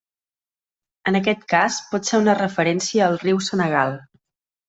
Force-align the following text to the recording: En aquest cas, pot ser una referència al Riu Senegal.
En 1.11 1.17
aquest 1.19 1.43
cas, 1.53 1.77
pot 1.91 2.09
ser 2.11 2.21
una 2.23 2.35
referència 2.41 3.05
al 3.09 3.21
Riu 3.27 3.43
Senegal. 3.49 3.93